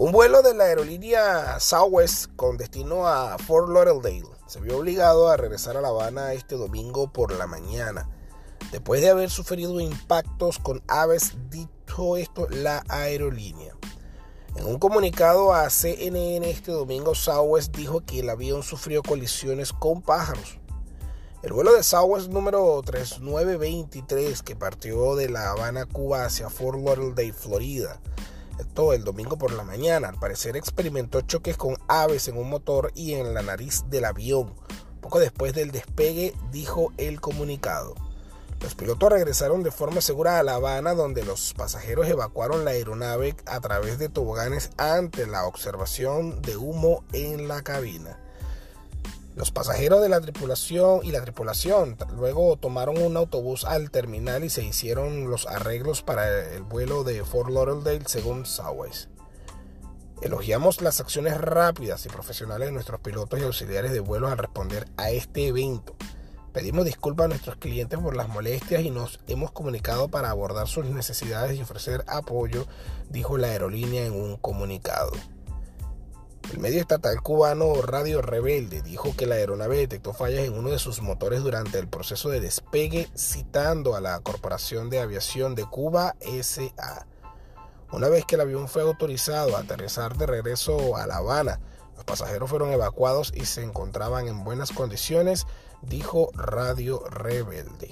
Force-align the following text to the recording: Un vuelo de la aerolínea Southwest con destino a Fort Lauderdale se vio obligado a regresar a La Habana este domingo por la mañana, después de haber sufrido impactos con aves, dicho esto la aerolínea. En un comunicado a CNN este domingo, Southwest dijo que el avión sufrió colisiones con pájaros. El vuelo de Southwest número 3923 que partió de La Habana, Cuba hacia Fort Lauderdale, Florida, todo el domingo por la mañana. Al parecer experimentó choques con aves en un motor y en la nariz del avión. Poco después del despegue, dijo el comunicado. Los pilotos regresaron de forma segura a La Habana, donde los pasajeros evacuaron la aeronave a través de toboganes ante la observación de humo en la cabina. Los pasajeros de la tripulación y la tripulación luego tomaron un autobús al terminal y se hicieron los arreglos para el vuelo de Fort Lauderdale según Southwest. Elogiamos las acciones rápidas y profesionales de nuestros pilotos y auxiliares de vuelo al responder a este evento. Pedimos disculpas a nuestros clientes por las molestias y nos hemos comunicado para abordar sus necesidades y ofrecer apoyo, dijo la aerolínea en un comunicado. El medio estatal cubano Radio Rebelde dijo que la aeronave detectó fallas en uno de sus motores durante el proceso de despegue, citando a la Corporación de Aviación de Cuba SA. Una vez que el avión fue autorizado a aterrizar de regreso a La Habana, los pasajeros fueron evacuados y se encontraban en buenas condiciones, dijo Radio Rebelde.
Un 0.00 0.12
vuelo 0.12 0.40
de 0.40 0.54
la 0.54 0.64
aerolínea 0.64 1.60
Southwest 1.60 2.34
con 2.34 2.56
destino 2.56 3.06
a 3.06 3.36
Fort 3.36 3.68
Lauderdale 3.68 4.30
se 4.46 4.58
vio 4.58 4.78
obligado 4.78 5.28
a 5.28 5.36
regresar 5.36 5.76
a 5.76 5.82
La 5.82 5.88
Habana 5.88 6.32
este 6.32 6.54
domingo 6.54 7.12
por 7.12 7.34
la 7.34 7.46
mañana, 7.46 8.08
después 8.72 9.02
de 9.02 9.10
haber 9.10 9.28
sufrido 9.28 9.78
impactos 9.78 10.58
con 10.58 10.82
aves, 10.88 11.34
dicho 11.50 12.16
esto 12.16 12.48
la 12.48 12.82
aerolínea. 12.88 13.76
En 14.56 14.64
un 14.64 14.78
comunicado 14.78 15.52
a 15.52 15.68
CNN 15.68 16.48
este 16.48 16.72
domingo, 16.72 17.14
Southwest 17.14 17.76
dijo 17.76 18.00
que 18.00 18.20
el 18.20 18.30
avión 18.30 18.62
sufrió 18.62 19.02
colisiones 19.02 19.74
con 19.74 20.00
pájaros. 20.00 20.60
El 21.42 21.52
vuelo 21.52 21.74
de 21.74 21.82
Southwest 21.82 22.30
número 22.30 22.80
3923 22.86 24.42
que 24.44 24.56
partió 24.56 25.14
de 25.14 25.28
La 25.28 25.50
Habana, 25.50 25.84
Cuba 25.84 26.24
hacia 26.24 26.48
Fort 26.48 26.78
Lauderdale, 26.78 27.34
Florida, 27.34 28.00
todo 28.64 28.92
el 28.92 29.04
domingo 29.04 29.36
por 29.38 29.52
la 29.52 29.64
mañana. 29.64 30.08
Al 30.08 30.18
parecer 30.18 30.56
experimentó 30.56 31.20
choques 31.22 31.56
con 31.56 31.76
aves 31.88 32.28
en 32.28 32.36
un 32.36 32.48
motor 32.48 32.92
y 32.94 33.14
en 33.14 33.34
la 33.34 33.42
nariz 33.42 33.84
del 33.88 34.04
avión. 34.04 34.54
Poco 35.00 35.18
después 35.18 35.54
del 35.54 35.70
despegue, 35.70 36.34
dijo 36.52 36.92
el 36.98 37.20
comunicado. 37.20 37.94
Los 38.60 38.74
pilotos 38.74 39.10
regresaron 39.10 39.62
de 39.62 39.70
forma 39.70 40.02
segura 40.02 40.38
a 40.38 40.42
La 40.42 40.56
Habana, 40.56 40.94
donde 40.94 41.24
los 41.24 41.54
pasajeros 41.54 42.06
evacuaron 42.08 42.64
la 42.64 42.72
aeronave 42.72 43.34
a 43.46 43.58
través 43.60 43.98
de 43.98 44.10
toboganes 44.10 44.70
ante 44.76 45.26
la 45.26 45.46
observación 45.46 46.42
de 46.42 46.58
humo 46.58 47.02
en 47.12 47.48
la 47.48 47.62
cabina. 47.62 48.18
Los 49.36 49.52
pasajeros 49.52 50.02
de 50.02 50.08
la 50.08 50.20
tripulación 50.20 51.00
y 51.04 51.12
la 51.12 51.22
tripulación 51.22 51.96
luego 52.16 52.56
tomaron 52.56 53.00
un 53.00 53.16
autobús 53.16 53.64
al 53.64 53.90
terminal 53.90 54.42
y 54.44 54.50
se 54.50 54.64
hicieron 54.64 55.30
los 55.30 55.46
arreglos 55.46 56.02
para 56.02 56.52
el 56.52 56.62
vuelo 56.62 57.04
de 57.04 57.24
Fort 57.24 57.48
Lauderdale 57.48 58.02
según 58.06 58.44
Southwest. 58.44 59.08
Elogiamos 60.20 60.82
las 60.82 61.00
acciones 61.00 61.40
rápidas 61.40 62.04
y 62.04 62.08
profesionales 62.08 62.68
de 62.68 62.72
nuestros 62.72 63.00
pilotos 63.00 63.40
y 63.40 63.44
auxiliares 63.44 63.92
de 63.92 64.00
vuelo 64.00 64.28
al 64.28 64.36
responder 64.36 64.86
a 64.96 65.10
este 65.10 65.46
evento. 65.46 65.94
Pedimos 66.52 66.84
disculpas 66.84 67.26
a 67.26 67.28
nuestros 67.28 67.56
clientes 67.56 67.98
por 67.98 68.16
las 68.16 68.28
molestias 68.28 68.82
y 68.82 68.90
nos 68.90 69.20
hemos 69.28 69.52
comunicado 69.52 70.08
para 70.08 70.30
abordar 70.30 70.66
sus 70.66 70.84
necesidades 70.86 71.56
y 71.56 71.62
ofrecer 71.62 72.04
apoyo, 72.08 72.66
dijo 73.08 73.38
la 73.38 73.46
aerolínea 73.46 74.04
en 74.04 74.12
un 74.12 74.36
comunicado. 74.36 75.12
El 76.50 76.58
medio 76.58 76.80
estatal 76.80 77.22
cubano 77.22 77.80
Radio 77.80 78.22
Rebelde 78.22 78.82
dijo 78.82 79.14
que 79.16 79.26
la 79.26 79.36
aeronave 79.36 79.76
detectó 79.76 80.12
fallas 80.12 80.40
en 80.40 80.52
uno 80.52 80.70
de 80.70 80.80
sus 80.80 81.00
motores 81.00 81.44
durante 81.44 81.78
el 81.78 81.86
proceso 81.86 82.28
de 82.28 82.40
despegue, 82.40 83.08
citando 83.16 83.94
a 83.94 84.00
la 84.00 84.18
Corporación 84.18 84.90
de 84.90 84.98
Aviación 84.98 85.54
de 85.54 85.64
Cuba 85.64 86.16
SA. 86.42 87.06
Una 87.92 88.08
vez 88.08 88.24
que 88.24 88.34
el 88.34 88.40
avión 88.40 88.66
fue 88.66 88.82
autorizado 88.82 89.56
a 89.56 89.60
aterrizar 89.60 90.16
de 90.16 90.26
regreso 90.26 90.96
a 90.96 91.06
La 91.06 91.18
Habana, 91.18 91.60
los 91.94 92.04
pasajeros 92.04 92.50
fueron 92.50 92.72
evacuados 92.72 93.30
y 93.32 93.44
se 93.44 93.62
encontraban 93.62 94.26
en 94.26 94.42
buenas 94.42 94.72
condiciones, 94.72 95.46
dijo 95.82 96.30
Radio 96.34 97.04
Rebelde. 97.10 97.89